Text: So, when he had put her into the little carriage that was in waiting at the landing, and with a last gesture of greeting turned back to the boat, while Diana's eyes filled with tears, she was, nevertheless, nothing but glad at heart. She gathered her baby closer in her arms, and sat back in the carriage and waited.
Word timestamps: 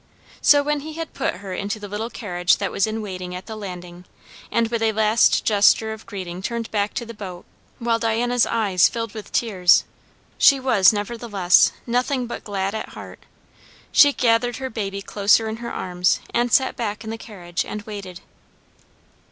So, 0.41 0.63
when 0.63 0.79
he 0.79 0.93
had 0.93 1.13
put 1.13 1.35
her 1.35 1.53
into 1.53 1.79
the 1.79 1.87
little 1.87 2.09
carriage 2.09 2.57
that 2.57 2.71
was 2.71 2.87
in 2.87 3.03
waiting 3.03 3.35
at 3.35 3.45
the 3.45 3.55
landing, 3.55 4.05
and 4.51 4.67
with 4.69 4.81
a 4.81 4.93
last 4.93 5.45
gesture 5.45 5.93
of 5.93 6.07
greeting 6.07 6.41
turned 6.41 6.71
back 6.71 6.95
to 6.95 7.05
the 7.05 7.13
boat, 7.13 7.45
while 7.77 7.99
Diana's 7.99 8.47
eyes 8.47 8.89
filled 8.89 9.13
with 9.13 9.31
tears, 9.31 9.83
she 10.39 10.59
was, 10.59 10.91
nevertheless, 10.91 11.71
nothing 11.85 12.25
but 12.25 12.43
glad 12.43 12.73
at 12.73 12.89
heart. 12.95 13.19
She 13.91 14.11
gathered 14.11 14.55
her 14.55 14.71
baby 14.71 15.03
closer 15.03 15.47
in 15.47 15.57
her 15.57 15.71
arms, 15.71 16.19
and 16.33 16.51
sat 16.51 16.75
back 16.75 17.03
in 17.03 17.11
the 17.11 17.15
carriage 17.19 17.63
and 17.63 17.83
waited. 17.83 18.21